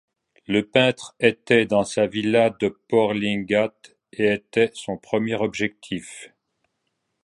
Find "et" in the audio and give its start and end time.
4.13-4.33